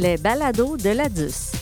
[0.00, 1.52] les balados de la DUS.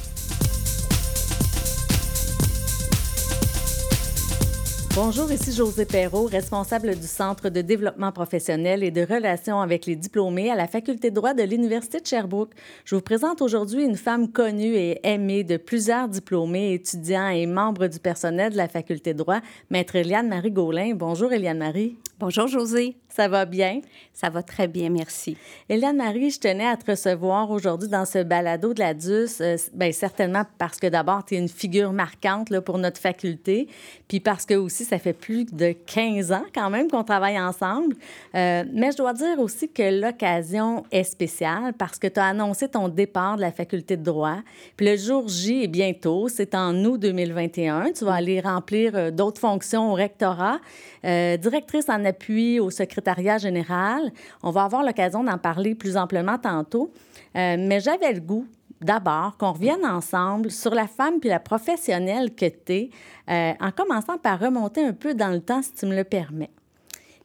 [4.95, 9.97] Bonjour, ici José Perrault, responsable du Centre de développement professionnel et de relations avec les
[9.97, 12.53] diplômés à la Faculté de droit de l'Université de Sherbrooke.
[12.85, 17.89] Je vous présente aujourd'hui une femme connue et aimée de plusieurs diplômés, étudiants et membres
[17.89, 20.95] du personnel de la Faculté de droit, Maître Eliane Marie Gaulin.
[20.95, 21.97] Bonjour, Eliane Marie.
[22.21, 22.97] Bonjour, José.
[23.19, 23.81] Ça va bien?
[24.13, 25.37] Ça va très bien, merci.
[25.69, 29.57] Eliane Marie, je tenais à te recevoir aujourd'hui dans ce balado de la DUS, euh,
[29.75, 33.67] bien, certainement parce que d'abord, tu es une figure marquante là, pour notre faculté,
[34.07, 37.97] puis parce que aussi, ça fait plus de 15 ans quand même qu'on travaille ensemble.
[38.37, 42.69] Euh, mais je dois dire aussi que l'occasion est spéciale parce que tu as annoncé
[42.69, 44.39] ton départ de la faculté de droit.
[44.77, 47.91] Puis le jour J est bientôt, c'est en août 2021.
[47.97, 50.61] Tu vas aller remplir euh, d'autres fonctions au rectorat,
[51.03, 53.08] directrice en appui au secrétaire
[53.39, 54.13] général.
[54.43, 56.93] On va avoir l'occasion d'en parler plus amplement tantôt.
[57.37, 58.47] Euh, mais j'avais le goût
[58.81, 62.91] d'abord qu'on revienne ensemble sur la femme puis la professionnelle que tu es,
[63.29, 66.51] euh, en commençant par remonter un peu dans le temps, si tu me le permets.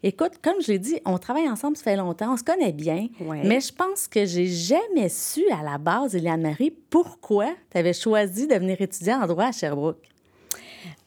[0.06, 3.08] Écoute, comme je l'ai dit, on travaille ensemble, ça fait longtemps, on se connaît bien,
[3.22, 8.46] mais je pense que j'ai jamais su à la base, Eliane-Marie, pourquoi tu avais choisi
[8.46, 10.13] de venir étudier en droit à Sherbrooke.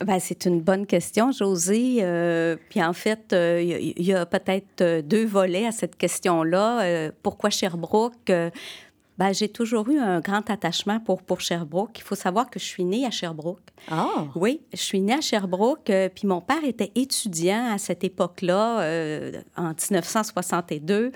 [0.05, 1.99] Ben, c'est une bonne question, José.
[2.01, 7.11] Euh, puis en fait, il euh, y, a peut-être euh, deux volets à cette question-là.
[7.23, 8.33] pourquoi Sherbrooke?
[9.19, 11.99] Ben, j'ai toujours eu un grand attachement pour, pour Sherbrooke.
[11.99, 13.63] Il faut savoir que je suis née à Sherbrooke.
[13.91, 14.27] Ah!
[14.35, 18.87] Oui, je suis née à Sherbrooke, puis mon père était étudiant à cette époque-là,
[19.57, 21.13] en 1962,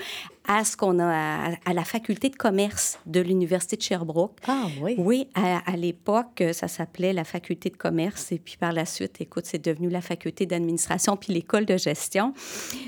[0.52, 4.36] à ce qu'on a à, la faculté de commerce de l'Université de Sherbrooke.
[4.48, 4.96] Ah oui.
[4.98, 9.44] Oui, à, l'époque, ça s'appelait la faculté de commerce et puis par la suite, écoute,
[9.46, 12.34] c'est devenu la faculté d'administration puis l'école de gestion.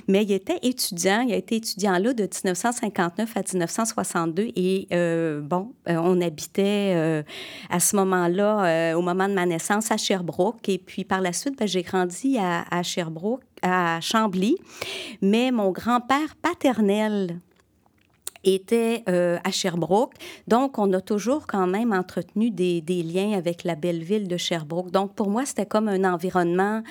[0.08, 5.40] Mais il était étudiant, il a été étudiant là de 1959 à 1962 et euh,
[5.40, 7.22] bon, euh, on habitait euh,
[7.70, 11.56] à ce moment-là, au moment de ma naissance, à Sherbrooke et puis par la suite,
[11.56, 14.56] ben, j'ai grandi à, à Sherbrooke à Chambly,
[15.20, 17.38] mais mon grand-père paternel
[18.44, 20.14] était euh, à Sherbrooke.
[20.48, 24.90] Donc, on a toujours quand même entretenu des, liens avec la belle ville de Sherbrooke.
[24.90, 26.82] Donc, pour moi, c'était comme un environnement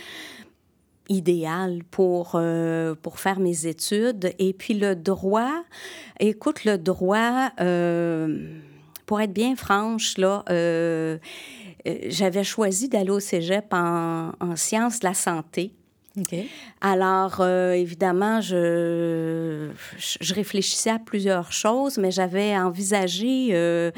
[1.09, 4.33] idéal pour, euh, pour faire mes études.
[4.39, 5.63] Et puis le droit,
[6.19, 8.59] écoute, le droit, euh,
[9.05, 10.43] pour être bien franche, là,
[11.85, 15.73] j'avais choisi d'aller au cégep en, en sciences de la santé.
[16.81, 23.91] Alors, euh, évidemment, je, je, réfléchissais à plusieurs choses, mais j'avais envisagé euh,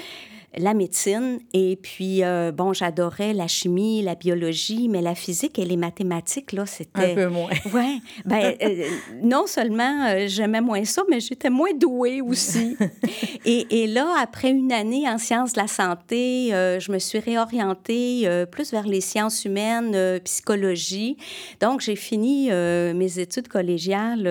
[0.57, 1.39] la médecine.
[1.53, 6.51] Et puis, euh, bon, j'adorais la chimie, la biologie, mais la physique et les mathématiques,
[6.51, 7.11] là, c'était...
[7.11, 7.49] Un peu moins.
[7.73, 8.01] Oui.
[8.25, 8.85] Ben, euh,
[9.23, 12.77] non seulement euh, j'aimais moins ça, mais j'étais moins douée aussi.
[13.45, 18.27] et, et, là, après une année en sciences de la santé, je me suis réorientée
[18.51, 21.17] plus vers les sciences humaines, psychologie.
[21.61, 24.27] Donc, j'ai fini mes études collégiales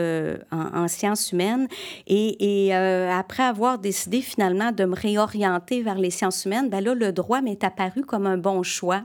[0.53, 1.67] en, en, sciences humaines.
[2.07, 6.95] Et, et après avoir décidé finalement de me réorienter vers les sciences humaines, ben là,
[6.95, 9.03] le droit m'est apparu comme un bon choix.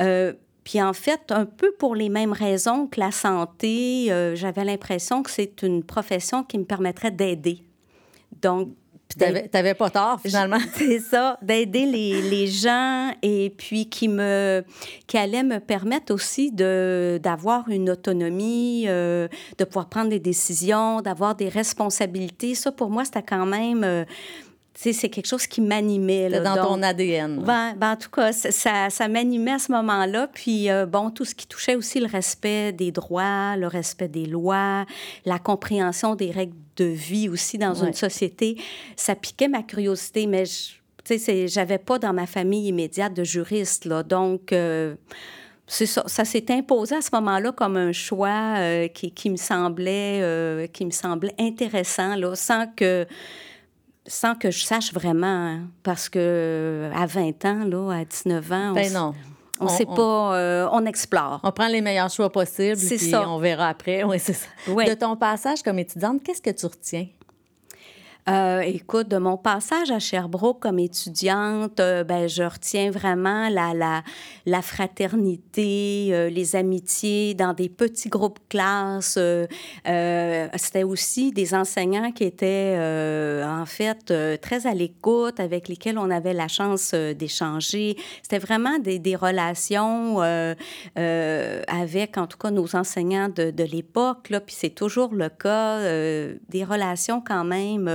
[0.00, 0.32] Euh,
[0.64, 5.22] puis en fait, un peu pour les mêmes raisons que la santé, euh, j'avais l'impression
[5.22, 7.62] que c'est une profession qui me permettrait d'aider.
[8.42, 8.70] Donc,
[9.08, 10.58] tu n'avais pas tort, finalement.
[10.74, 14.62] C'est ça, d'aider les, les, gens et puis qui, me,
[15.06, 21.34] qui allait me permettre aussi d'avoir une autonomie, euh, de pouvoir prendre des décisions, d'avoir
[21.34, 22.54] des responsabilités.
[22.54, 24.04] Ça, pour moi, c'était quand même
[24.80, 26.30] c'est quelque chose qui m'animait.
[26.40, 27.42] dans ton ADN.
[27.42, 30.28] Ben, ben, en tout cas, ça, ça m'animait à ce moment-là.
[30.32, 34.26] Puis, euh, bon, tout ce qui touchait aussi le respect des droits, le respect des
[34.26, 34.86] lois,
[35.24, 38.56] la compréhension des règles de vie aussi dans une société,
[38.94, 40.28] ça piquait ma curiosité.
[40.28, 40.44] Mais,
[41.04, 44.02] tu sais, j'avais pas dans ma famille immédiate de juriste, là.
[44.02, 44.52] Donc...
[44.52, 44.94] Euh,
[45.70, 50.70] ça, ça s'est imposé à ce moment-là comme un choix euh, qui, qui, me semblait
[50.72, 53.06] qui me semblait intéressant là, sans que
[54.08, 58.72] sans que je sache vraiment, hein, parce que à 20 ans, là, à 19 ans,
[58.72, 59.14] ben non.
[59.60, 61.40] On ne sait pas, euh, on explore.
[61.42, 63.28] On prend les meilleurs choix possibles, puis ça.
[63.28, 64.02] on verra après.
[64.08, 64.46] Oui, c'est ça.
[64.66, 67.06] De ton passage comme étudiante, qu'est-ce que tu retiens?
[68.28, 74.02] Euh, écoute, de mon passage à Sherbrooke comme étudiante, euh, ben, je retiens vraiment la,
[74.44, 79.18] la, fraternité, euh, les amitiés dans des petits groupes classes.
[79.84, 82.76] C'était aussi des enseignants qui étaient
[83.46, 87.96] en fait très à l'écoute, avec lesquels on avait la chance d'échanger.
[88.22, 90.20] C'était vraiment des, des relations
[90.96, 94.30] avec, en tout cas, nos enseignants de, de l'époque.
[94.46, 95.80] Puis c'est toujours le cas,
[96.48, 97.88] des relations quand même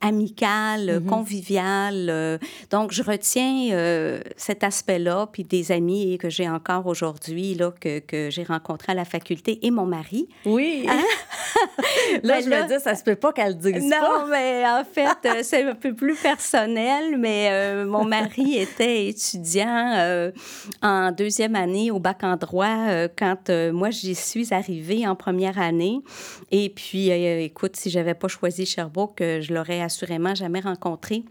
[0.00, 1.06] amical, Mm-hmm.
[1.06, 2.38] convivial.
[2.70, 8.30] donc, je retiens cet aspect-là, puis des amis que j'ai encore aujourd'hui, là, que, que
[8.30, 10.28] j'ai rencontrés à la faculté, et mon mari.
[10.44, 10.86] Oui.
[10.88, 11.02] Hein?
[12.22, 14.26] là, Ben je là- me dis, ça se peut pas qu'elle le dise Non, pas.
[14.30, 19.94] mais en fait, euh, c'est un peu plus personnel, mais euh, mon mari était étudiant
[19.96, 20.30] euh,
[20.82, 25.14] en deuxième année au bac en droit euh, quand euh, moi j'y suis arrivée en
[25.16, 26.00] première année.
[26.50, 31.24] Et puis, euh, écoute, si j'avais pas choisi Sherbrooke, euh, je l'aurais assurément jamais rencontré.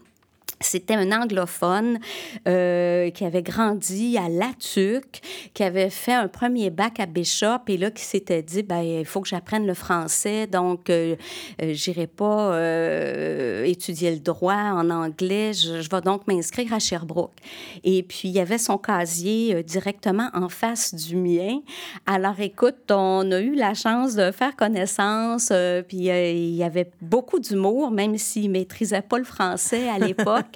[0.60, 2.00] C'était un anglophone
[2.48, 5.22] euh, qui avait grandi à Latuc,
[5.54, 9.06] qui avait fait un premier bac à Bishop et là qui s'était dit ben il
[9.06, 11.16] faut que j'apprenne le français donc euh,
[11.62, 16.80] euh, j'irai pas euh, étudier le droit en anglais, je, je vais donc m'inscrire à
[16.80, 17.36] Sherbrooke.
[17.84, 21.60] Et puis il y avait son casier euh, directement en face du mien.
[22.06, 25.52] Alors écoute, on a eu la chance de faire connaissance
[25.88, 30.47] puis il y avait beaucoup d'humour même s'il maîtrisait pas le français à l'époque.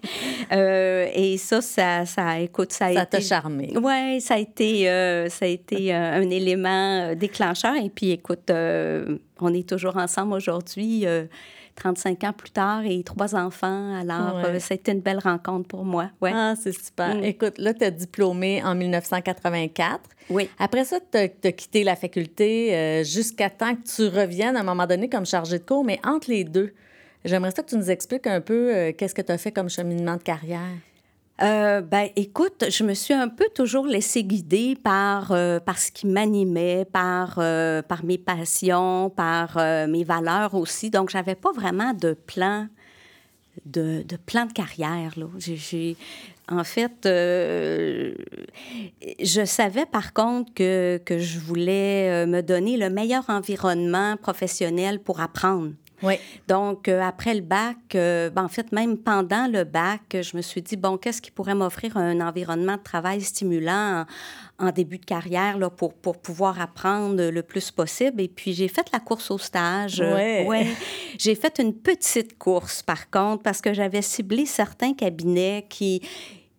[0.52, 3.18] Euh, et ça, ça, ça, écoute, ça a Ça été...
[3.18, 3.74] t'a charmé.
[3.82, 7.76] Oui, ça a été, euh, ça a été euh, un élément déclencheur.
[7.76, 11.26] Et puis, écoute, euh, on est toujours ensemble aujourd'hui, euh,
[11.76, 13.96] 35 ans plus tard, et trois enfants.
[13.96, 14.60] Alors, Ouais.
[14.60, 16.10] ça a été une belle rencontre pour moi.
[16.22, 16.32] Ouais.
[16.34, 17.16] Ah, c'est super.
[17.16, 17.24] Mm.
[17.24, 20.02] Écoute, là, tu as diplômé en 1984.
[20.30, 20.50] Oui.
[20.60, 24.86] Après ça, tu as, quitté la faculté jusqu'à temps que tu reviennes à un moment
[24.86, 26.74] donné comme chargé de cours, mais entre les deux,
[27.26, 29.70] j'aimerais ça que tu nous expliques un peu euh, qu'est-ce que tu as fait comme
[29.70, 30.78] cheminement de carrière.
[31.42, 35.92] Euh, ben, écoute, je me suis un peu toujours laissée guider par, euh, par ce
[35.92, 39.58] qui m'animait, par, euh, par mes passions, par
[39.88, 40.92] mes valeurs aussi.
[40.92, 42.68] Donc, j'avais pas vraiment de plan
[43.66, 45.14] de, de plan de carrière.
[45.18, 45.26] Là.
[46.48, 48.16] En fait, je
[49.46, 55.72] savais par contre que, que je voulais me donner le meilleur environnement professionnel pour apprendre.
[56.04, 56.16] Oui.
[56.48, 60.42] Donc, euh, après le bac, euh, ben, en fait, même pendant le bac, je me
[60.42, 64.06] suis dit, bon, qu'est-ce qui pourrait m'offrir un environnement de travail stimulant
[64.60, 68.22] en, en début de carrière là, pour, pour pouvoir apprendre le plus possible?
[68.22, 70.02] Et puis, j'ai fait la course au stage.
[70.02, 70.68] Euh, ouais.
[71.18, 76.02] J'ai fait une petite course, par contre, parce que j'avais ciblé certains cabinets qui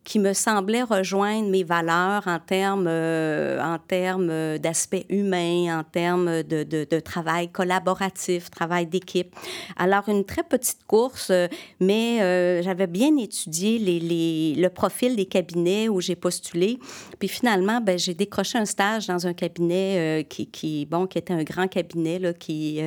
[0.03, 6.43] qui me semblaient rejoindre mes valeurs en termes, euh, en termes d'aspect humain, en termes
[6.43, 9.33] de, de, travail collaboratif, travail d'équipe.
[9.77, 11.47] Alors, une très petite course, euh,
[11.79, 16.79] mais euh, j'avais bien étudié les, les, le profil des cabinets où j'ai postulé.
[17.19, 21.33] Puis finalement, ben, j'ai décroché un stage dans un cabinet qui, qui, bon, qui était
[21.33, 22.81] un grand cabinet là, qui,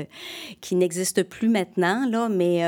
[0.61, 2.61] qui n'existe plus maintenant, là, mais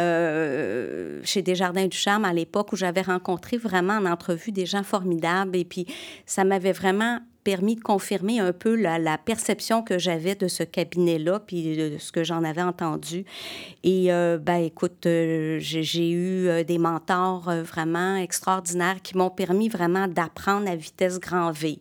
[1.24, 5.56] chez Desjardins du Charme à l'époque où j'avais rencontré vraiment en entrevue des gens formidables
[5.56, 5.86] et puis
[6.26, 10.64] ça m'avait vraiment permis de confirmer un peu la, la perception que j'avais de ce
[10.64, 13.24] cabinet-là, puis de ce que j'en avais entendu.
[13.84, 19.30] Et, euh, ben, écoute, euh, j'ai eu euh, des mentors euh, vraiment extraordinaires qui m'ont
[19.30, 21.78] permis vraiment d'apprendre à vitesse grand V.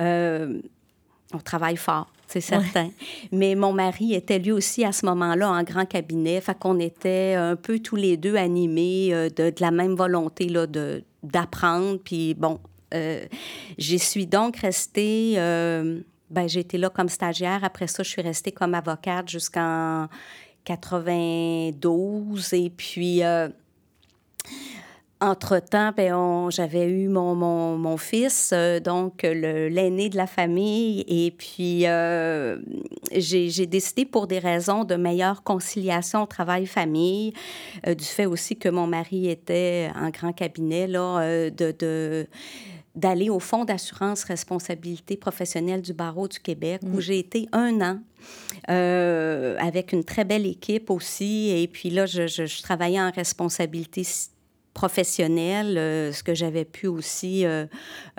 [0.00, 2.90] On travaille fort, c'est certain.
[3.30, 7.34] Mais mon mari était lui aussi à ce moment-là en grand cabinet, fait qu'on était
[7.34, 11.98] un peu tous les deux animés de, de la même volonté là, de d'apprendre.
[12.04, 12.60] Puis bon,
[12.94, 13.24] euh,
[13.78, 15.34] j'y suis donc restée.
[15.36, 16.00] euh,
[16.30, 17.62] ben, j'ai été là comme stagiaire.
[17.64, 20.08] Après ça, je suis restée comme avocate jusqu'en
[20.64, 22.52] 92.
[22.52, 23.22] Et puis.
[23.22, 23.48] euh,
[25.20, 31.04] entre-temps, ben, j'avais eu mon, mon, mon fils, euh, donc le- l'aîné de la famille,
[31.08, 32.58] et puis euh,
[33.12, 37.32] j'ai décidé pour des raisons de meilleure conciliation travail-famille,
[37.86, 41.74] euh, du fait aussi que mon mari était en grand cabinet, là, euh, de...
[41.78, 42.26] de
[42.94, 47.98] d'aller au Fonds d'assurance responsabilité professionnelle du barreau du Québec, où j'ai été un an
[48.70, 51.50] euh, avec une très belle équipe aussi.
[51.50, 54.02] Et puis là, je, je- je travaillais en responsabilité
[54.76, 57.64] professionnelle, euh, ce que j'avais pu aussi, euh,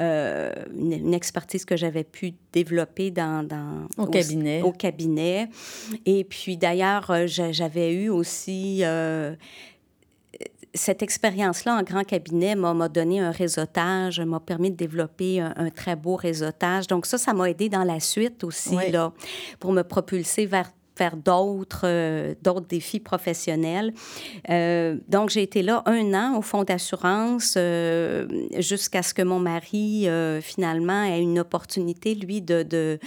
[0.02, 4.64] euh, une, une expertise que j'avais pu développer dans, dans Au cabinet.
[4.64, 5.50] Au cabinet.
[6.08, 8.84] Et puis d'ailleurs, j'a- j'avais eu aussi
[10.74, 15.54] cette expérience-là en grand cabinet m'a m'a donné un réseautage, m'a permis de développer un,
[15.56, 16.86] un très beau réseautage.
[16.88, 18.92] Donc ça, ça m'a aidé dans la suite aussi, Oui.
[18.92, 19.12] là,
[19.60, 20.70] pour me propulser vers
[21.16, 23.94] d'autres euh, d'autres défis professionnels.
[24.50, 28.28] Euh, donc, j'ai été là un an au fonds d'assurance euh,
[28.58, 30.08] jusqu'à ce que mon mari,
[30.42, 33.00] finalement, ait une opportunité, lui, de, de,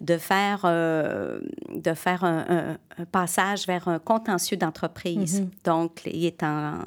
[0.00, 5.44] de faire, de faire un, un- un passage vers un contentieux d'entreprise.
[5.64, 6.80] Donc, il est, en,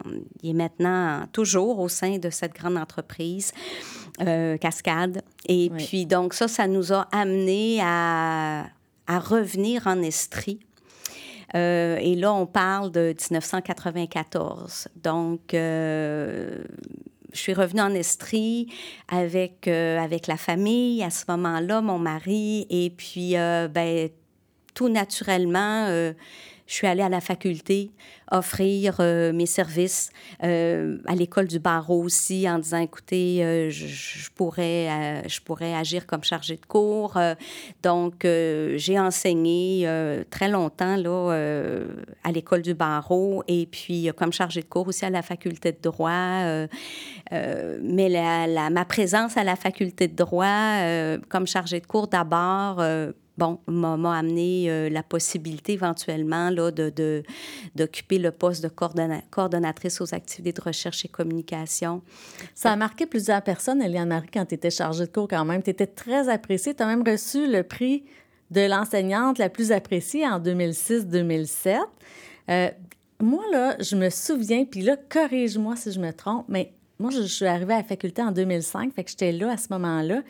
[0.44, 3.54] il est maintenant toujours au sein de cette grande entreprise,
[4.60, 5.22] Cascade.
[5.48, 5.86] Et Oui.
[5.86, 8.66] puis, donc, ça, ça nous a amené à,
[9.08, 10.60] à revenir en Estrie.
[11.54, 14.88] et là, on parle de 1994.
[14.96, 15.54] Donc,
[17.34, 18.68] je suis revenue en Estrie
[19.08, 24.10] avec, euh, avec la famille à ce moment-là, mon mari, et puis, euh, ben,
[24.74, 26.14] tout naturellement, euh,
[26.72, 27.92] je suis allée à la faculté
[28.32, 30.10] offrir euh, mes services
[30.42, 36.08] euh, à l'école du barreau aussi en disant, écoutez, euh, je, pourrais, je pourrais agir
[36.08, 37.20] comme chargée de cours.
[37.84, 39.86] donc, j'ai enseigné
[40.30, 41.84] très longtemps là,
[42.24, 45.82] à l'école du barreau et puis comme chargée de cours aussi à la faculté de
[45.82, 46.68] droit.
[47.30, 50.78] mais la, ma présence à la faculté de droit
[51.28, 52.82] comme chargée de cours d'abord
[53.42, 57.24] bon, m'a amené euh, la possibilité éventuellement là, de,
[57.76, 62.04] d'occuper le poste de coordonnatrice aux activités de recherche et communication.
[62.54, 65.64] Ça a marqué plusieurs personnes, Eliane Marie, quand tu étais chargée de cours quand même.
[65.64, 66.76] Tu étais très appréciée.
[66.76, 68.04] Tu as même reçu le prix
[68.52, 71.80] de l'enseignante la plus appréciée en 2006-2007.
[72.50, 72.70] Euh,
[73.20, 77.22] moi, là, je me souviens, puis là, corrige-moi si je me trompe, mais moi, je,
[77.22, 80.22] je suis arrivée à la faculté en 2005, fait que j'étais là à ce moment-là.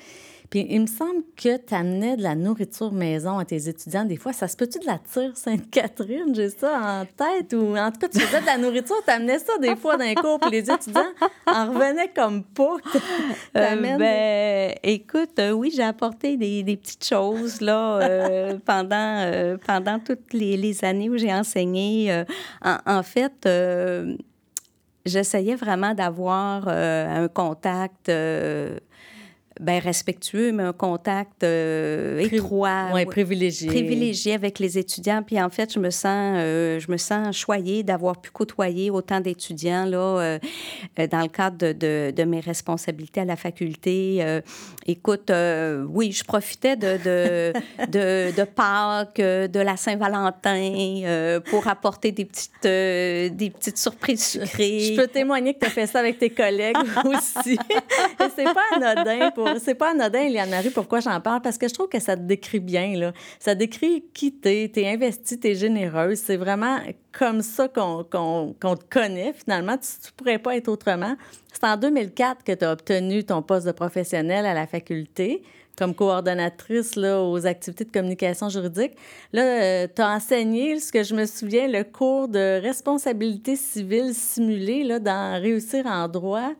[0.51, 4.03] Puis il me semble que tu amenais de la nourriture maison à tes étudiants.
[4.03, 6.35] Des fois, ça se peut-tu de la tire Sainte-Catherine?
[6.35, 7.53] J'ai ça en tête.
[7.53, 10.03] Ou en tout cas, tu faisais de la nourriture, tu amenais ça des fois dans
[10.03, 11.13] les cours, puis les étudiants
[11.47, 12.75] en revenaient comme pas.
[13.57, 19.99] Euh, ben, écoute, euh, oui, j'ai apporté des, des, petites choses là, euh, pendant, pendant
[19.99, 22.23] toutes les, les, années où j'ai enseigné.
[22.63, 23.47] En, en, fait,
[25.05, 28.09] j'essayais vraiment d'avoir un contact
[29.61, 32.87] ben, respectueux, mais un contact euh, étroit.
[32.93, 33.67] Oui, privilégié.
[33.67, 35.21] Privilégié avec les étudiants.
[35.23, 39.19] Puis en fait, je me sens, euh, je me sens choyée d'avoir pu côtoyer autant
[39.19, 40.39] d'étudiants là, euh,
[41.11, 44.41] dans le cadre de, de, de, mes responsabilités à la faculté.
[44.87, 45.31] écoute,
[45.89, 47.53] oui, je profitais de, de,
[47.87, 54.79] de, de Pâques, de la Saint-Valentin pour apporter des petites, des petites surprises sucrées.
[54.79, 57.59] Je peux témoigner que tu as fait ça avec tes collègues aussi.
[58.35, 61.41] C'est pas anodin pour c'est pas anodin, Eliane Marie, pourquoi j'en parle?
[61.41, 63.13] Parce que je trouve que ça te décrit bien, là.
[63.39, 66.19] Ça décrit qui t'es, t'es investie, t'es généreuse.
[66.19, 66.79] C'est vraiment
[67.11, 69.77] comme ça qu'on te connaît, finalement.
[69.77, 71.15] Tu, ne pourrais pas être autrement.
[71.51, 75.43] C'est en 2004 que tu as obtenu ton poste de professionnel à la faculté
[75.81, 78.91] comme coordonnatrice là, aux activités de communication juridique.
[79.33, 84.13] Là, euh, tu as enseigné, ce que je me souviens, le cours de responsabilité civile
[84.13, 86.51] simulée là, dans Réussir en droit.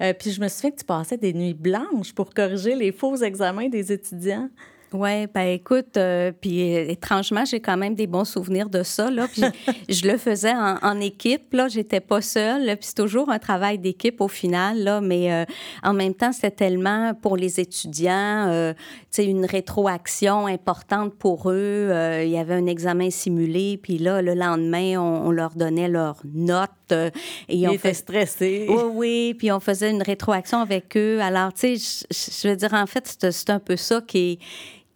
[0.00, 3.16] Euh, puis je me souviens que tu passais des nuits blanches pour corriger les faux
[3.16, 4.48] examens des étudiants.
[4.92, 9.10] Oui, ben écoute, euh, puis étrangement, j'ai quand même des bons souvenirs de ça.
[9.10, 9.42] Là, puis
[9.88, 11.52] je le faisais en, équipe.
[11.52, 12.64] Là, j'étais pas seule.
[12.76, 14.82] Puis c'est toujours un travail d'équipe au final.
[14.82, 15.44] Là, mais euh,
[15.82, 18.78] en même temps, c'était tellement pour les étudiants, euh, tu
[19.10, 21.90] sais, une rétroaction importante pour eux.
[22.22, 23.78] il y avait un examen simulé.
[23.82, 26.70] Puis là, le lendemain, on, leur donnait leurs notes.
[26.92, 27.10] et
[27.48, 28.66] Ils on étaient stressés.
[28.68, 29.34] Oui, oui.
[29.38, 31.20] Puis on faisait une rétroaction avec eux.
[31.20, 34.38] Alors, tu sais, je veux dire, en fait, c'est un peu ça qui est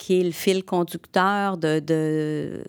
[0.02, 2.64] qui est le fil conducteur de, de,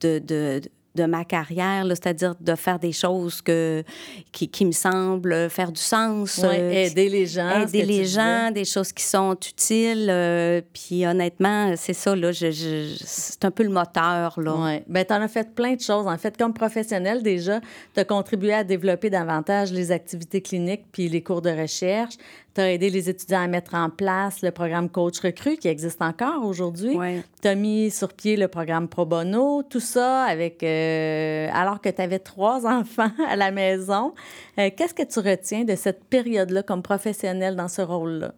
[0.00, 0.60] de,
[0.94, 3.82] de ma carrière, c'est-à-dire de faire des choses que,
[4.30, 6.40] qui, qui, me semblent faire du sens.
[6.44, 7.62] Euh, aider les gens.
[7.62, 10.06] Aider les gens, des choses qui sont utiles.
[10.08, 14.38] Euh, puis honnêtement, c'est ça, là, je, c'est un peu le moteur.
[14.38, 14.54] Là.
[14.56, 14.82] Oui.
[14.86, 16.06] Bien, tu en as fait plein de choses.
[16.06, 17.60] En fait, comme professionnel, déjà,
[17.94, 22.14] tu as contribué à développer davantage les activités cliniques puis les cours de recherche.
[22.54, 26.00] Tu as aidé les étudiants à mettre en place le programme Coach Recru qui existe
[26.00, 26.96] encore aujourd'hui.
[27.42, 31.88] Tu as mis sur pied le programme Pro Bono, tout ça avec euh, alors que
[31.88, 34.14] tu avais trois enfants à la maison.
[34.58, 38.34] Euh, qu'est-ce que tu retiens de cette période-là comme professionnel dans ce rôle-là?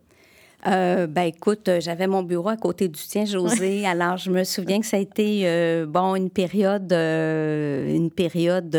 [0.67, 3.87] Euh, ben écoute, euh, j'avais mon bureau à côté du tien, José.
[3.87, 8.77] Alors je me souviens que ça a été euh, bon une période, une période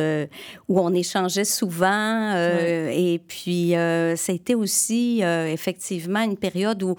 [0.68, 2.36] où on échangeait souvent.
[2.36, 6.96] Et puis ça a été aussi effectivement une période où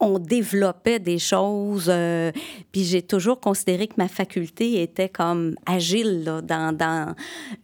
[0.00, 1.88] on développait des choses.
[1.88, 2.32] Euh,
[2.72, 7.14] puis j'ai toujours considéré que ma faculté était comme agile là, dans, dans,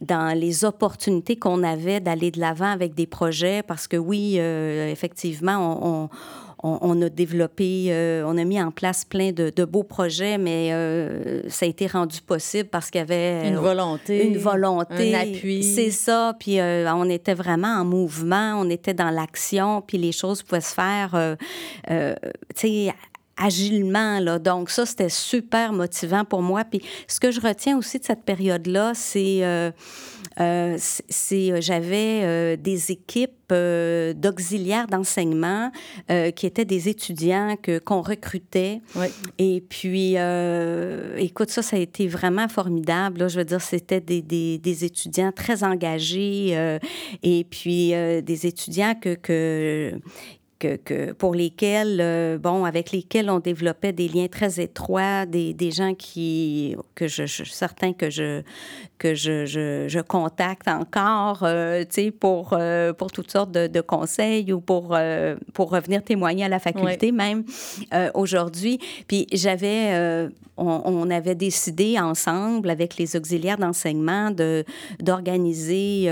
[0.01, 4.91] dans les opportunités qu'on avait d'aller de l'avant avec des projets parce que oui, euh,
[4.91, 6.09] effectivement, on on,
[7.01, 11.65] a développé, euh, on a mis en place plein de, beaux projets, mais euh, ça
[11.65, 15.63] a été rendu possible parce qu'il y avait une volonté, une volonté, un appui.
[15.63, 16.35] C'est ça.
[16.39, 20.61] Puis euh, on était vraiment en mouvement, on était dans l'action, puis les choses pouvaient
[20.61, 21.37] se faire,
[21.87, 21.95] tu
[22.55, 22.93] sais
[23.37, 24.19] agilement.
[24.19, 24.39] Là.
[24.39, 26.63] Donc, ça, c'était super motivant pour moi.
[26.63, 29.71] Puis, ce que je retiens aussi de cette période-là, c'est euh,
[30.37, 35.71] c'est, j'avais des équipes d'auxiliaires d'enseignement
[36.35, 38.81] qui étaient des étudiants que, qu'on recrutait.
[39.37, 40.15] Et puis,
[41.17, 43.19] écoute, ça, ça a été vraiment formidable.
[43.19, 43.27] Là.
[43.27, 46.79] Je veux dire, c'était des, des, des étudiants très engagés
[47.23, 49.99] et puis des étudiants que, que
[50.83, 55.71] que, pour lesquels, euh, bon, avec lesquels on développait des liens très étroits, des, des
[55.71, 58.41] gens qui, que je, je certains que je,
[58.97, 63.67] que je, je, je contacte encore, euh, tu sais, pour, euh, pour toutes sortes de,
[63.67, 64.97] de conseils ou pour,
[65.53, 67.43] pour revenir témoigner à la faculté même
[68.13, 68.79] aujourd'hui.
[69.07, 74.63] Puis j'avais, on, on, avait décidé ensemble avec les auxiliaires d'enseignement de,
[74.99, 76.09] d'organiser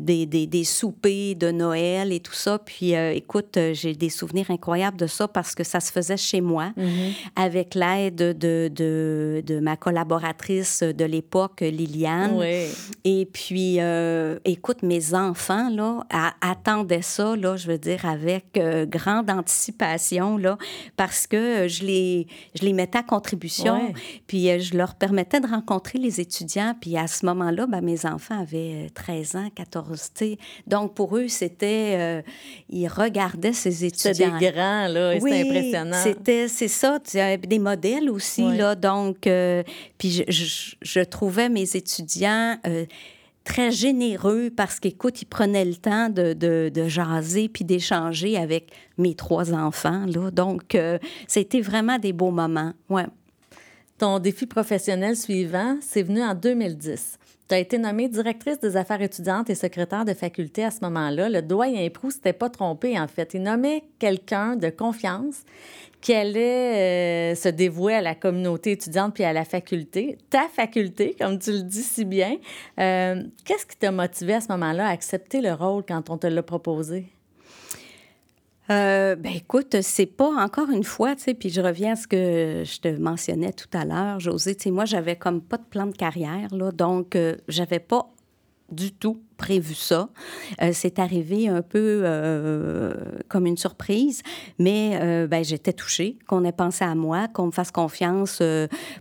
[0.00, 2.58] des, des, des, soupers de Noël et tout ça.
[2.58, 6.16] Puis, euh, écoute, euh, j'ai des souvenirs incroyables de ça parce que ça se faisait
[6.16, 7.12] chez moi mm-hmm.
[7.36, 12.36] avec l'aide de, de, de, ma collaboratrice de l'époque, Liliane.
[12.36, 12.66] Oui.
[13.04, 16.04] Et puis, euh, écoute, mes enfants, là,
[16.40, 20.56] attendaient ça, là, je veux dire, avec grande anticipation, là,
[20.96, 22.26] parce que je les,
[22.58, 23.92] je les mettais à contribution.
[24.26, 26.74] Puis, je leur permettais de rencontrer les étudiants.
[26.80, 29.89] Puis, à ce moment-là, ben, mes enfants avaient 13 ans, 14
[30.66, 31.96] donc, pour eux, c'était...
[31.98, 32.22] Euh,
[32.68, 34.12] ils regardaient ces étudiants.
[34.14, 36.02] C'était des grands, là, oui, c'était impressionnant.
[36.02, 38.74] c'était, c'est ça, des modèles aussi, là.
[38.74, 39.62] Donc, euh,
[39.98, 42.58] puis je, je, trouvais mes étudiants...
[42.66, 42.84] Euh,
[43.42, 48.70] très généreux parce qu'écoute, ils prenaient le temps de, de, de jaser puis d'échanger avec
[48.98, 50.04] mes trois enfants.
[50.06, 50.30] Là.
[50.30, 50.76] Donc,
[51.26, 52.74] c'était vraiment des beaux moments.
[52.90, 53.06] Ouais.
[54.00, 57.18] Ton défi professionnel suivant, c'est venu en 2010.
[57.50, 61.28] Tu as été nommée directrice des affaires étudiantes et secrétaire de faculté à ce moment-là.
[61.28, 63.34] Le doyen Proust s'était pas trompé, en fait.
[63.34, 65.42] Il nommait quelqu'un de confiance
[66.00, 70.16] qui allait euh, se dévouer à la communauté étudiante puis à la faculté.
[70.30, 72.36] Ta faculté, comme tu le dis si bien.
[72.78, 76.28] Euh, qu'est-ce qui t'a motivé à ce moment-là à accepter le rôle quand on te
[76.28, 77.06] l'a proposé?
[78.70, 82.06] Euh, ben écoute, c'est pas encore une fois, tu sais, puis je reviens à ce
[82.06, 85.64] que je te mentionnais tout à l'heure, José, tu sais, moi, j'avais comme pas de
[85.64, 88.12] plan de carrière, là, donc euh, j'avais pas
[88.70, 90.10] du tout prévu ça.
[90.60, 92.92] Euh, c'est arrivé un peu euh,
[93.28, 94.22] comme une surprise,
[94.58, 98.42] mais euh, ben, j'étais touchée qu'on ait pensé à moi, qu'on me fasse confiance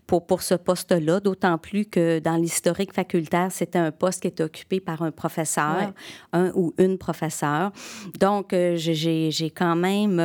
[0.08, 4.44] pour, pour ce poste-là, d'autant plus que dans l'historique facultaire, c'était un poste qui était
[4.44, 5.94] occupé par un professeur,
[6.32, 7.72] un ou une professeure.
[8.20, 10.18] Donc, j'ai quand même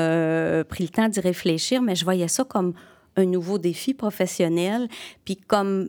[0.65, 2.75] pris le temps d'y réfléchir, mais je voyais ça comme
[3.17, 4.89] un nouveau défi professionnel,
[5.25, 5.89] puis comme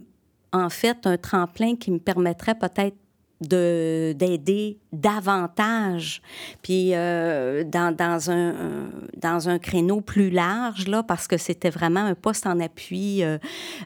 [0.51, 2.95] en fait un tremplin qui me permettrait peut-être
[3.41, 6.21] d'aider davantage,
[6.61, 8.53] puis euh, dans, dans, un,
[9.17, 13.37] dans un créneau plus large, là, parce que c'était vraiment un poste en appui euh,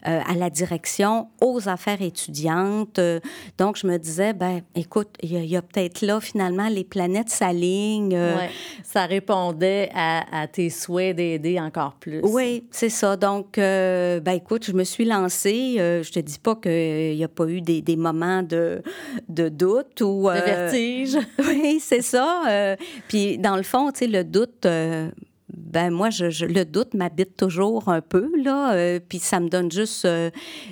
[0.08, 3.00] euh, à la direction, aux affaires étudiantes.
[3.58, 8.14] donc, je me disais, ben écoute, il y a, peut-être là, finalement, les planètes s'alignent.
[8.14, 8.50] Ouais,
[8.84, 12.22] ça répondait à, à tes souhaits d'aider encore plus.
[12.24, 13.18] Oui, c'est ça.
[13.18, 15.76] Donc, ben écoute, je me suis lancée.
[15.78, 18.82] je te dis pas qu'il n'y a pas eu des, des moments de,
[19.28, 20.28] de doute ou...
[20.30, 20.99] de vertige
[21.40, 22.44] oui, c'est ça.
[22.48, 22.76] Euh,
[23.08, 25.10] puis dans le fond, tu sais, le doute, euh,
[25.50, 29.72] ben moi, je, le doute m'habite toujours un peu, là, euh, puis ça me donne
[29.72, 30.08] juste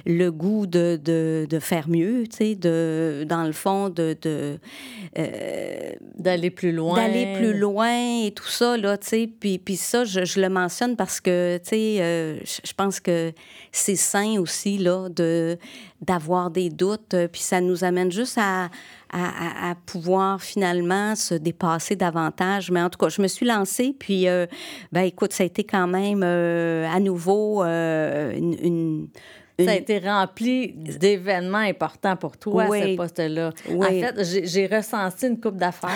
[0.06, 4.16] le goût de, de, de, faire mieux, tu sais, de, dans le fond, de...
[4.22, 4.58] de
[6.16, 6.96] d'aller plus loin.
[6.96, 10.50] D'aller plus loin et tout ça, là, tu sais, puis, puis ça, je, je, le
[10.50, 13.32] mentionne parce que, tu sais, je pense que
[13.72, 15.58] c'est sain aussi, là, de,
[16.02, 18.70] d'avoir des doutes, puis ça nous amène juste à
[19.12, 22.72] à, pouvoir finalement se dépasser davantage.
[22.72, 24.46] Mais en tout cas, je me suis lancée, puis, euh,
[24.92, 29.08] ben, écoute, ça a été quand même euh, à nouveau euh, une,
[29.60, 33.52] Ça a été rempli d'événements importants pour toi, ce poste-là.
[33.70, 35.90] En fait, j'ai recensé une coupe d'affaires.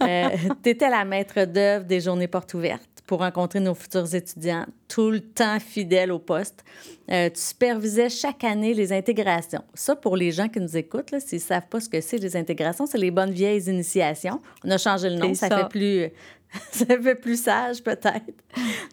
[0.62, 5.10] tu étais la maître d'œuvre des journées portes ouvertes pour rencontrer nos futurs étudiants, tout
[5.10, 6.64] le temps fidèle au poste.
[7.10, 9.62] Euh, tu supervisais chaque année les intégrations.
[9.74, 12.36] Ça, pour les gens qui nous écoutent, s'ils ne savent pas ce que c'est les
[12.36, 14.40] intégrations, c'est les bonnes vieilles initiations.
[14.64, 16.10] On a changé le nom, ça, ça, fait plus
[16.70, 18.44] ça fait plus sage peut-être.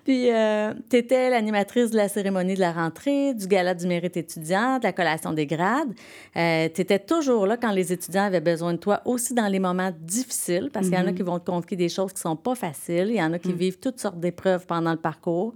[0.05, 4.15] Puis, euh, tu étais l'animatrice de la cérémonie de la rentrée, du gala du mérite
[4.15, 5.93] étudiant, de la collation des grades.
[6.37, 9.59] Euh, tu étais toujours là quand les étudiants avaient besoin de toi, aussi dans les
[9.59, 11.15] moments difficiles, parce qu'il y en a mm-hmm.
[11.15, 13.07] qui vont te confier des choses qui sont pas faciles.
[13.09, 13.57] Il y en a qui mm.
[13.57, 15.53] vivent toutes sortes d'épreuves pendant le parcours.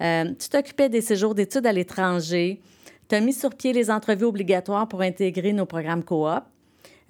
[0.00, 2.60] Euh, tu t'occupais des séjours d'études à l'étranger.
[3.08, 6.42] Tu as mis sur pied les entrevues obligatoires pour intégrer nos programmes coop.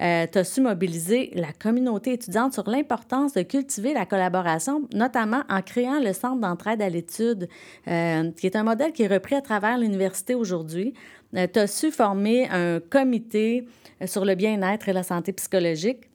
[0.00, 5.42] Euh, tu as su mobiliser la communauté étudiante sur l'importance de cultiver la collaboration, notamment
[5.48, 7.48] en créant le Centre d'entraide à l'étude,
[7.88, 10.94] euh, qui est un modèle qui est repris à travers l'université aujourd'hui?
[11.37, 13.66] Euh, tu as su former un comité
[14.07, 16.11] sur le bien-être et la santé psychologique?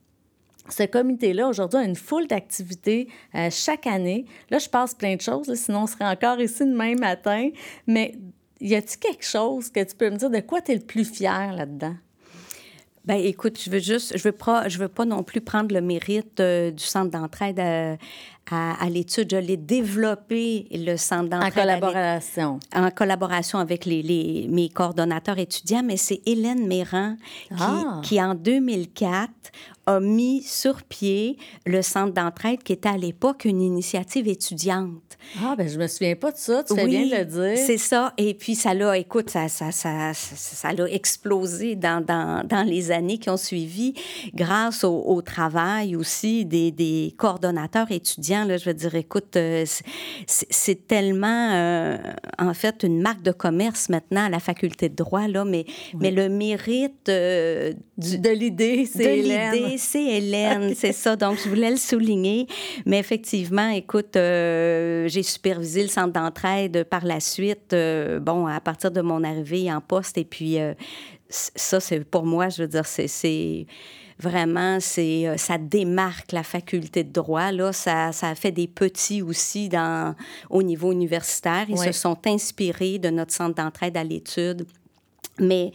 [0.69, 3.07] Ce comité-là, aujourd'hui, a une foule d'activités
[3.49, 4.25] chaque année.
[4.51, 7.49] Là, je passe plein de choses, sinon on serait encore ici demain matin.
[7.87, 8.13] Mais
[8.61, 11.05] y a-t-il quelque chose que tu peux me dire de quoi tu es le plus
[11.05, 11.95] fier là-dedans?
[13.05, 15.81] Ben écoute, je veux juste, je veux pas, je veux pas non plus prendre le
[15.81, 17.95] mérite euh, du centre d'entraide à,
[18.51, 19.27] à, l'étude.
[19.31, 21.51] Je l'ai développé, le centre d'entraide.
[21.51, 22.59] En collaboration.
[22.75, 27.15] En collaboration avec les, les, mes coordonnateurs étudiants, mais c'est Hélène Méran
[27.49, 28.01] qui, ah.
[28.03, 29.29] qui, en 2004,
[29.89, 35.17] a mis sur pied le centre d'entraide qui était à l'époque une initiative étudiante.
[35.43, 37.57] Ah, ben je me souviens pas de ça, tu fais bien de le dire.
[37.57, 38.13] C'est ça.
[38.17, 42.91] Et puis, ça l'a, écoute, ça, ça, ça, ça, l'a explosé dans, dans, dans, les
[42.91, 43.93] années qui ont suivi
[44.33, 49.65] grâce au, au travail aussi des, des coordonnateurs étudiants je veux dire, écoute, euh,
[50.27, 51.97] c'est tellement, euh,
[52.37, 55.65] en fait, une marque de commerce maintenant à la faculté de droit, là, mais,
[55.99, 59.77] mais le mérite euh, de l'idée, c'est Hélène.
[59.77, 61.15] c'est Hélène, c'est ça.
[61.15, 62.47] Donc, je voulais le souligner.
[62.85, 67.75] Mais effectivement, écoute, j'ai supervisé le centre d'entraide par la suite,
[68.21, 70.17] bon, à partir de mon arrivée en poste.
[70.17, 70.57] Et puis,
[71.29, 73.65] ça, c'est pour moi, je veux dire, c'est
[74.19, 77.51] Vraiment, c'est euh, ça démarque la faculté de droit.
[77.51, 80.13] Là, ça, ça a fait des petits aussi dans,
[80.49, 81.65] au niveau universitaire.
[81.69, 84.67] Ils se sont inspirés de notre centre d'entraide à l'étude.
[85.39, 85.71] Mais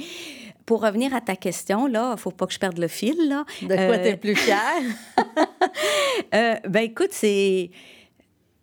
[0.66, 3.16] pour revenir à ta question, là, faut pas que je perde le fil.
[3.28, 3.44] Là.
[3.62, 4.82] De quoi tu es plus fière?
[6.34, 7.70] euh, ben écoute, c'est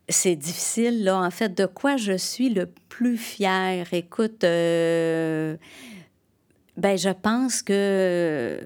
[0.10, 3.94] c'est difficile, là, en fait, de quoi je suis le plus fière?
[3.94, 5.56] Écoute, euh,
[6.78, 8.62] ben, je pense que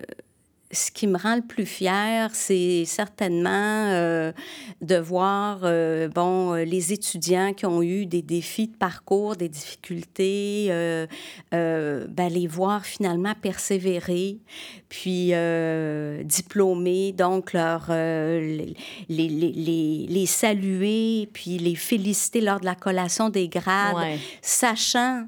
[0.75, 4.31] ce qui me rend le plus fière, c'est certainement euh,
[4.81, 9.49] de voir euh, bon, euh, les étudiants qui ont eu des défis de parcours, des
[9.49, 10.67] difficultés,
[11.51, 14.37] ben, les voir finalement persévérer,
[14.89, 15.31] puis
[16.23, 18.75] diplômer, donc leur, les,
[19.09, 25.25] les, les, les, saluer, puis les féliciter lors de la collation des grades, sachant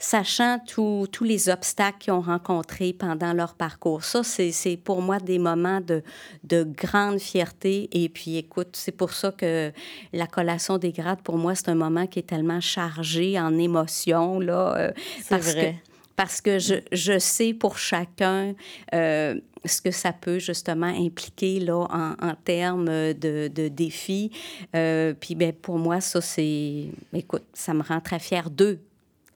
[0.00, 4.02] sachant tous les obstacles qu'ils ont rencontrés pendant leur parcours.
[4.02, 6.02] Ça, c'est pour moi des moments de,
[6.42, 7.88] de grande fierté.
[7.92, 9.70] Et puis, écoute, c'est pour ça que
[10.14, 14.40] la collation des grades, pour moi, c'est un moment qui est tellement chargé en émotions.
[14.40, 14.92] Là, euh,
[15.28, 15.72] parce vrai.
[15.84, 18.54] Que, parce que je, je, sais pour chacun
[18.94, 24.30] euh, ce que ça peut justement impliquer là, en, en termes de, de défis.
[24.74, 26.86] Euh, puis ben, pour moi, ça, c'est...
[27.12, 28.80] Écoute, ça me rend très fière d'eux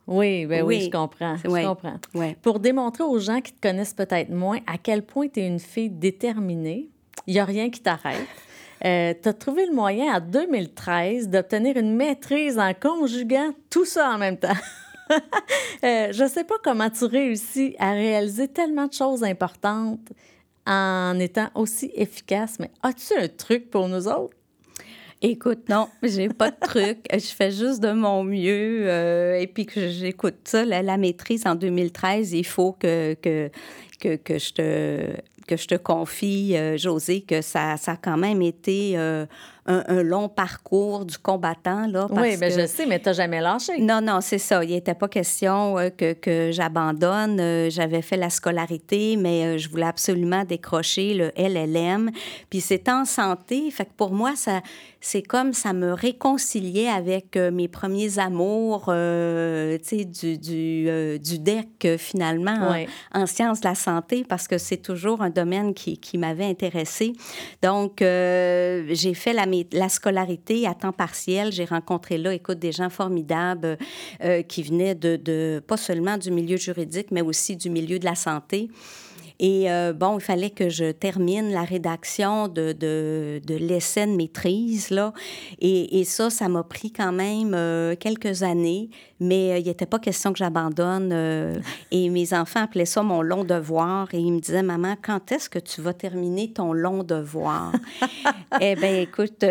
[0.07, 1.37] oui, ben oui, je comprends.
[1.37, 1.99] Je comprends.
[2.43, 5.61] Pour démontrer aux gens qui te connaissent peut-être moins à quel point tu es une
[5.61, 6.91] fille déterminée,
[7.27, 8.27] il n'y a rien qui t'arrête.
[8.85, 14.11] Euh, tu as trouvé le moyen en 2013 d'obtenir une maîtrise en conjuguant tout ça
[14.11, 14.49] en même temps.
[15.11, 20.13] euh, je ne sais pas comment tu réussis à réaliser tellement de choses importantes
[20.67, 24.37] en étant aussi efficace, mais as-tu un truc pour nous autres?
[25.27, 26.99] Écoute, non, j'ai pas de truc.
[27.11, 28.85] Je fais juste de mon mieux.
[28.91, 33.51] Euh, et puis que j'écoute ça, la, maîtrise en 2013, il faut que, que,
[34.01, 38.17] que, que je te que je te confie, euh, José, que ça, ça a quand
[38.17, 39.27] même été euh,
[39.67, 41.87] un, long parcours du combattant.
[41.87, 43.79] Là, oui, mais je sais, mais tu n'as jamais lâché.
[43.81, 44.63] Non, non, c'est ça.
[44.63, 47.41] Il n'était pas question euh, que, que j'abandonne.
[47.41, 52.11] Euh, j'avais fait la scolarité, mais euh, je voulais absolument décrocher le LLM.
[52.51, 53.71] Puis c'est en santé.
[53.71, 54.61] Fait que pour moi, ça,
[55.01, 58.91] c'est comme ça me réconciliait avec mes premiers amours, tu
[59.83, 62.75] sais, du, du, du DEC, finalement,
[63.13, 67.13] en, sciences de la santé, parce que c'est toujours un domaine qui, qui m'avait intéressée.
[67.63, 71.53] Donc, j'ai fait la la scolarité à temps partiel.
[71.53, 73.79] J'ai rencontré là, écoute, des gens formidables
[74.23, 78.15] euh, qui venaient de, pas seulement du milieu juridique, mais aussi du milieu de la
[78.15, 78.69] santé.
[79.41, 84.91] Et euh, bon, il fallait que je termine la rédaction de, de, l'essai de maîtrise,
[84.91, 85.13] là.
[85.61, 88.91] Et, ça, ça m'a pris quand même euh, quelques années,
[89.21, 91.13] mais euh, il n'était pas question que j'abandonne.
[91.91, 94.13] et mes enfants appelaient ça mon long devoir.
[94.13, 97.73] Et ils me disaient, maman, quand est-ce que tu vas terminer ton long devoir?
[98.61, 99.45] eh bien, écoute,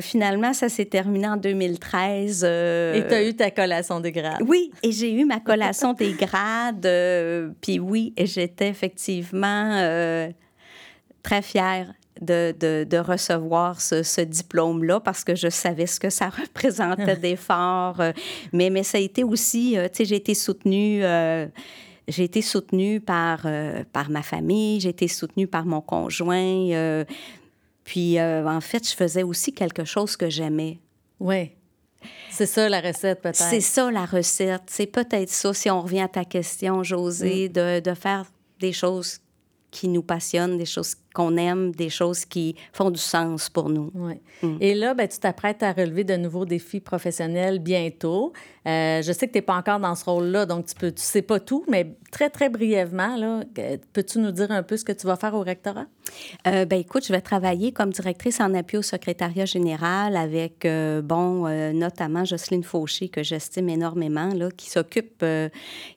[0.00, 2.44] finalement, ça s'est terminé en 2013.
[2.44, 4.42] et tu as eu ta collation des grades?
[4.46, 6.88] Oui, et j'ai eu ma collation des grades.
[7.60, 10.30] Puis oui, j'étais effectivement euh,
[11.22, 16.10] très fière de, de, de, recevoir ce, ce diplôme-là parce que je savais ce que
[16.10, 18.00] ça représentait d'efforts.
[18.00, 18.12] Euh,
[18.52, 21.02] mais, mais ça a été aussi, euh, tu sais, j'ai été soutenue
[22.08, 23.46] j'ai été soutenue par,
[23.92, 27.04] par ma famille, j'ai été soutenue par mon conjoint.
[27.84, 30.80] puis, en fait, je faisais aussi quelque chose que j'aimais.
[31.20, 31.52] Oui.
[32.30, 33.36] C'est ça la recette, peut-être.
[33.36, 34.62] C'est ça la recette.
[34.66, 37.52] C'est peut-être ça, si on revient à ta question, José, mm.
[37.52, 38.24] de, de faire
[38.58, 39.20] des choses
[39.70, 43.90] qui nous passionnent, des choses qu'on aime, des choses qui font du sens pour nous.
[43.94, 44.14] Oui.
[44.42, 44.56] Mm.
[44.60, 48.32] Et là, ben, tu t'apprêtes à relever de nouveaux défis professionnels bientôt.
[48.66, 51.02] Euh, je sais que tu n'es pas encore dans ce rôle-là, donc tu ne tu
[51.02, 53.42] sais pas tout, mais très, très brièvement, là,
[53.92, 55.86] peux-tu nous dire un peu ce que tu vas faire au rectorat?
[56.46, 61.02] Euh, ben, écoute, je vais travailler comme directrice en appui au secrétariat général avec, euh,
[61.02, 65.24] bon, euh, notamment Jocelyne Fauché, que j'estime énormément, là, qui s'occupe,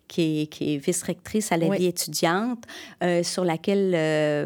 [0.08, 2.63] qui est, qui est vice-rectrice à la vie étudiante,
[3.23, 3.91] sur laquelle,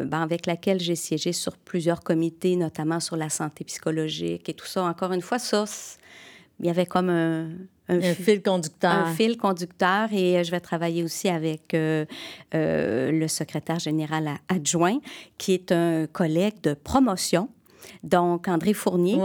[0.06, 4.66] ben, avec laquelle j'ai siégé sur plusieurs comités, notamment sur la santé psychologique et tout
[4.66, 4.84] ça.
[4.84, 5.64] Encore une fois, ça,
[6.60, 7.48] il y avait comme un,
[8.14, 8.90] fil conducteur.
[8.90, 12.04] Un fil conducteur et euh, je vais travailler aussi avec euh,
[12.54, 14.98] euh, le secrétaire général adjoint,
[15.38, 17.48] qui est un collègue de promotion
[18.02, 19.18] donc, André Fournier,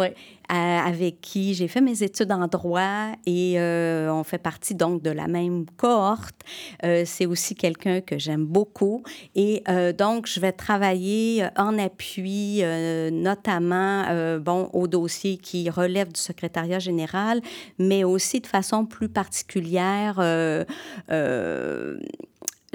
[0.51, 5.01] euh, avec qui j'ai fait mes études en droit et euh, on fait partie donc
[5.01, 6.35] de la même cohorte.
[6.83, 9.03] Euh, c'est aussi quelqu'un que j'aime beaucoup.
[9.33, 9.63] Et
[9.97, 12.61] donc, je vais travailler en appui,
[13.11, 17.41] notamment, bon, au dossier qui relève du secrétariat général,
[17.79, 20.19] mais aussi de façon plus particulière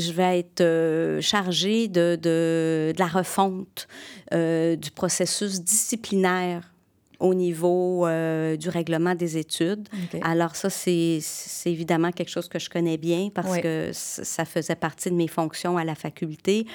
[0.00, 3.88] je vais être euh, chargée de, la refonte
[4.32, 6.72] euh, du processus disciplinaire
[7.20, 9.88] au niveau euh, du règlement des études.
[10.22, 11.20] Alors ça, c'est
[11.66, 15.76] évidemment quelque chose que je connais bien parce que ça faisait partie de mes fonctions
[15.76, 16.66] à la faculté.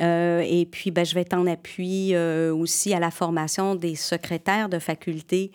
[0.00, 3.94] Euh, et puis, ben, je vais être en appui euh, aussi à la formation des
[3.94, 5.52] secrétaires de faculté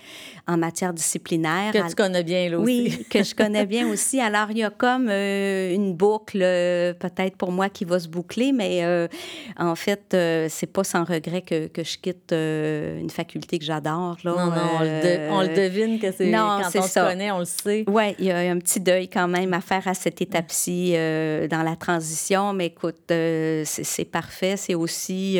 [0.48, 1.74] en matière disciplinaire.
[1.74, 2.66] Que tu connais bien, là aussi.
[2.66, 4.22] Oui, que je connais bien aussi.
[4.22, 9.10] Alors, il y a comme une boucle, peut-être pour moi, qui va se boucler, mais
[9.58, 10.16] en fait,
[10.50, 14.16] c'est pas sans regret que, que je quitte une faculté que j'adore.
[14.38, 17.86] Non, non, on, le, euh, devine que c'est quand on se connaît, on le sait.
[17.88, 21.48] Oui, il y a un petit deuil quand même à faire à cette étape-ci euh,
[21.48, 24.56] dans la transition, mais écoute, euh, c'est parfait.
[24.58, 25.40] C'est aussi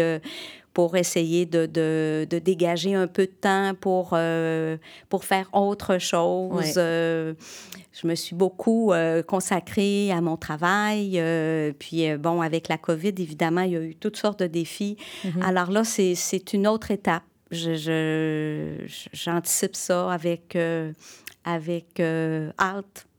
[0.74, 4.18] pour essayer de, de, de, dégager un peu de temps pour,
[5.10, 6.74] pour faire autre chose.
[6.76, 8.94] je me suis beaucoup
[9.28, 11.22] consacrée à mon travail.
[11.80, 14.98] puis, bon, avec la COVID, évidemment, il y a eu toutes sortes de défis.
[15.26, 15.44] Mm-hmm.
[15.44, 20.94] Alors là, c'est une autre étape je, j'anticipe ça avec, euh,
[21.44, 22.52] avec euh,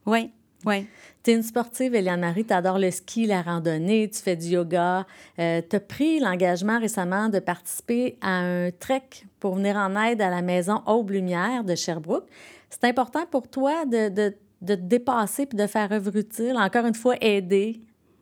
[0.07, 0.31] Oui,
[0.64, 0.87] oui.
[1.23, 5.07] Tu es une sportive, Eliane-Marie, tu adores le ski, la randonnée, tu fais du yoga.
[5.38, 10.23] Euh, tu as pris l'engagement récemment de participer à un trek pour venir en aide
[10.23, 12.27] à la maison Aube-Lumière de Sherbrooke.
[12.71, 16.87] C'est important pour toi de, de, de te dépasser puis de faire œuvre utile, encore
[16.87, 17.81] une fois, aider.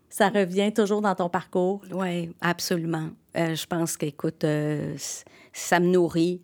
[0.08, 1.82] Ça revient toujours dans ton parcours.
[1.92, 3.10] Oui, absolument.
[3.38, 4.44] Je pense qu'écoute,
[5.52, 6.40] ça me nourrit.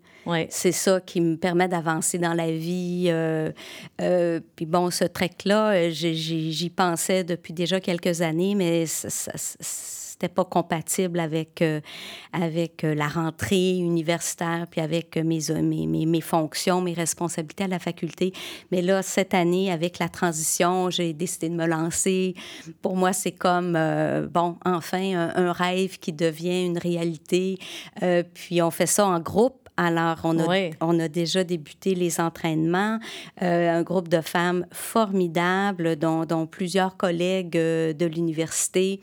[0.49, 3.07] C'est ça qui me permet d'avancer dans la vie.
[3.09, 3.53] Euh,
[4.01, 9.33] euh, puis bon, ce trek-là, euh, j'y pensais depuis déjà quelques années, mais ça,
[10.15, 11.81] c'était pas compatible avec, euh,
[12.33, 17.69] avec euh, la rentrée universitaire, puis avec euh, mes, mes, mes, fonctions, mes responsabilités à
[17.69, 18.33] la faculté.
[18.71, 22.37] Mais là, cette année, avec la transition, j'ai décidé de me lancer.
[22.81, 23.73] Pour moi, c'est comme,
[24.33, 27.59] bon, enfin, un, rêve qui devient une réalité.
[28.35, 29.64] puis on fait ça en groupe.
[29.77, 33.01] Alors, on a, on a déjà débuté les entraînements.
[33.41, 39.01] un groupe de femmes formidables, dont, dont plusieurs collègues de l'université.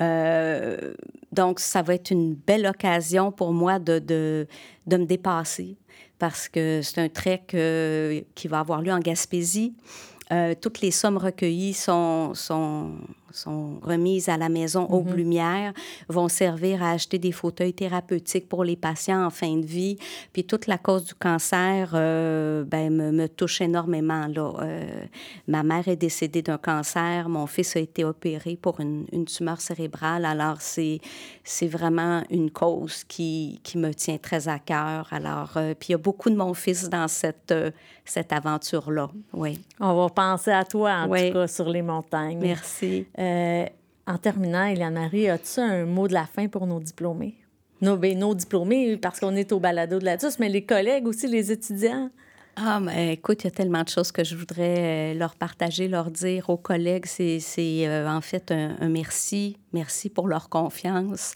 [0.00, 0.94] Euh,
[1.32, 4.46] donc, ça va être une belle occasion pour moi de, de,
[4.86, 5.76] de me dépasser
[6.18, 9.74] parce que c'est un trek euh, qui va avoir lieu en Gaspésie.
[10.30, 12.96] Euh, toutes les sommes recueillies sont, sont,
[13.32, 15.14] sont remises à la maison aux mm-hmm.
[15.14, 15.72] Lumière,
[16.08, 19.96] vont servir à acheter des fauteuils thérapeutiques pour les patients en fin de vie.
[20.32, 24.26] Puis toute la cause du cancer euh, ben, me, me, touche énormément.
[24.26, 24.52] Là.
[24.60, 25.04] Euh,
[25.46, 29.60] ma mère est décédée d'un cancer, mon fils a été opéré pour une, une tumeur
[29.60, 30.24] cérébrale.
[30.24, 31.00] Alors, c'est,
[31.44, 35.08] c'est vraiment une cause qui, qui me tient très à cœur.
[35.10, 37.54] Alors, euh, puis il y a beaucoup de mon fils dans cette,
[38.04, 39.08] cette aventure-là.
[39.32, 39.60] Oui.
[39.80, 42.38] On va penser à toi, en tout cas, sur les montagnes.
[42.40, 43.06] Merci.
[43.18, 43.66] Euh,
[44.06, 47.34] en terminant, Eliane-Marie, as-tu un mot de la fin pour nos diplômés?
[47.80, 51.28] Nos, ben, diplômés, parce qu'on est au balado de la DUS, mais les collègues aussi,
[51.28, 52.10] les étudiants?
[52.56, 55.86] Ah, mais écoute, il y a tellement de choses que je voudrais euh, leur partager,
[55.86, 57.06] leur dire aux collègues.
[57.06, 57.40] C'est
[57.86, 59.58] euh, en fait un, merci.
[59.72, 61.34] Merci pour leur confiance.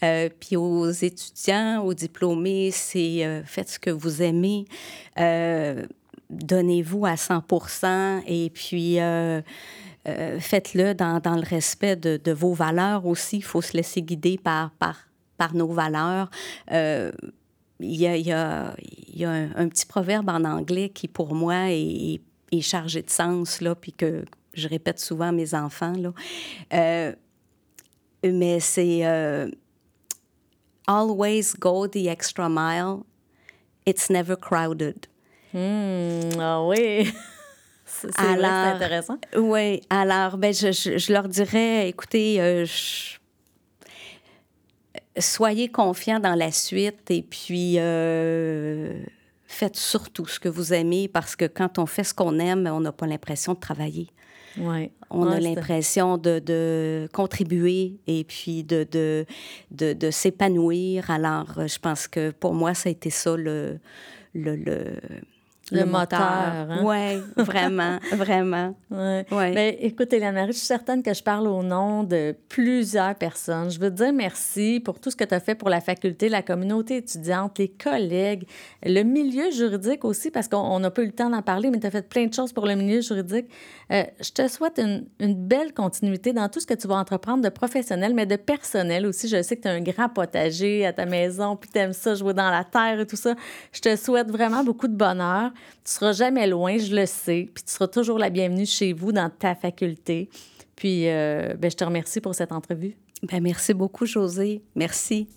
[0.00, 4.64] puis aux étudiants, aux diplômés, c'est faites ce que vous aimez.
[6.30, 8.98] donnez-vous à 100% et puis
[10.08, 13.38] euh, faites-le dans, dans, le respect de, vos valeurs aussi.
[13.38, 14.96] Il faut se laisser guider par, par,
[15.36, 16.30] par nos valeurs.
[16.72, 17.12] Euh,
[17.80, 18.74] il y a, y a,
[19.08, 22.20] y a un, petit proverbe en anglais qui, pour moi, est,
[22.60, 25.92] chargé de sens, là, puis que je répète souvent à mes enfants.
[26.72, 27.12] Euh,
[28.24, 29.02] mais c'est
[30.86, 33.04] Always go the extra mile.
[33.84, 35.08] It's never crowded.
[35.52, 37.12] Hmm, ah oui.
[38.14, 39.18] C'est intéressant.
[39.36, 42.66] Oui, alors, ben, je, je, leur dirais, écoutez, euh,
[45.18, 49.02] soyez confiants dans la suite et puis euh,
[49.46, 52.80] faites surtout ce que vous aimez parce que quand on fait ce qu'on aime, on
[52.80, 54.08] n'a pas l'impression de travailler.
[54.58, 54.90] Ouais.
[55.10, 59.26] On a l'impression de, de, contribuer et puis de, de,
[59.70, 61.10] de, de s'épanouir.
[61.10, 63.78] Alors, je pense que pour moi, ça a été ça le,
[64.34, 64.96] le, le
[65.72, 66.20] le, moteur.
[66.20, 66.82] Hein?
[66.84, 68.74] Oui, vraiment, vraiment.
[68.90, 69.26] Ouais.
[69.32, 69.50] Ouais.
[69.52, 73.70] Bien, écoute, Hélène Marie, je suis certaine que je parle au nom de plusieurs personnes.
[73.70, 76.28] Je veux te dire merci pour tout ce que tu as fait pour la faculté,
[76.28, 78.46] la communauté étudiante, les collègues,
[78.84, 81.86] le milieu juridique aussi, parce qu'on n'a pas eu le temps d'en parler, mais tu
[81.86, 83.46] as fait plein de choses pour le milieu juridique.
[83.90, 87.42] Euh, je te souhaite une, une, belle continuité dans tout ce que tu vas entreprendre
[87.42, 89.28] de professionnel, mais de personnel aussi.
[89.28, 92.14] Je sais que tu as un grand potager à ta maison, puis tu aimes ça,
[92.14, 93.34] jouer dans la terre et tout ça.
[93.72, 95.52] Je te souhaite vraiment beaucoup de bonheur.
[95.84, 99.12] Tu seras jamais loin, je le sais, puis tu seras toujours la bienvenue chez vous
[99.12, 100.28] dans ta faculté.
[100.74, 102.94] Puis, euh, ben, je te remercie pour cette entrevue.
[103.22, 104.62] Ben, merci beaucoup, José.
[104.74, 105.28] Merci.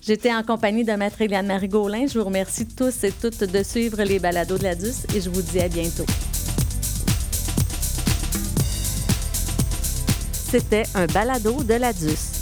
[0.00, 2.06] J'étais en compagnie de Maître Eliane Marie Gaulin.
[2.06, 5.28] Je vous remercie tous et toutes de suivre les balados de la DUS et je
[5.28, 6.06] vous dis à bientôt.
[10.32, 12.37] C'était un balado de la DUS.